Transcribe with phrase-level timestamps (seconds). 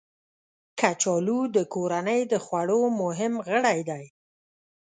[0.79, 4.05] کچالو د کورنۍ د خوړو مهم غړی دی